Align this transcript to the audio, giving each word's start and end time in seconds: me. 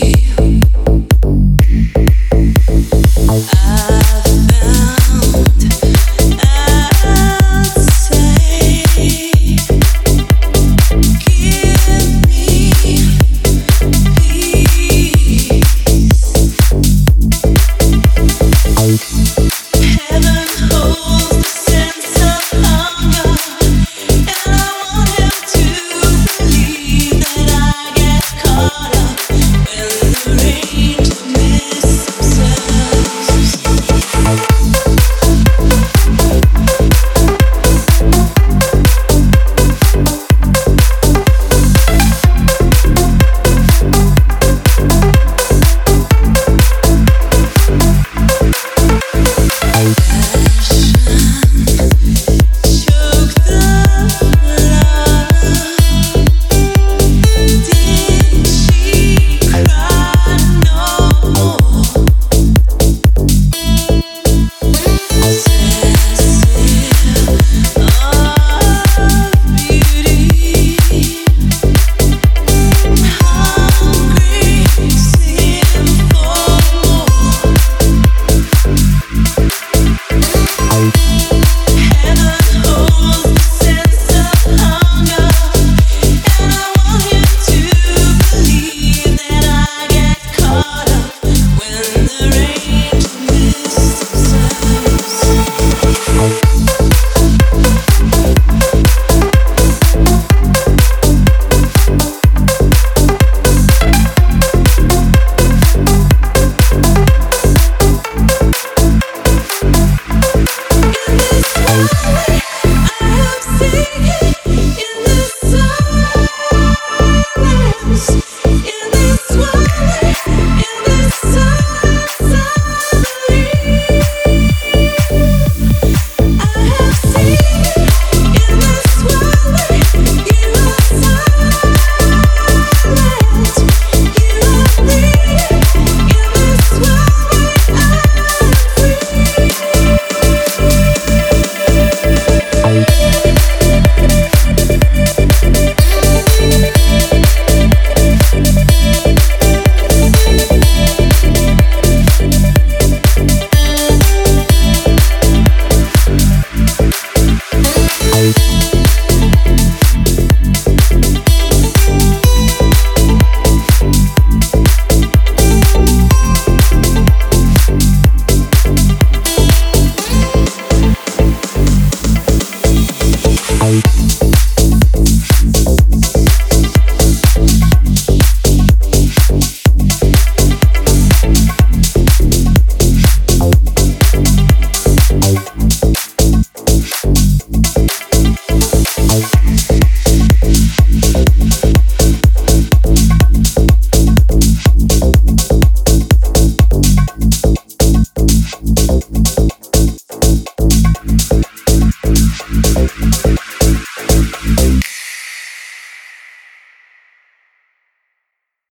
me. 0.00 0.31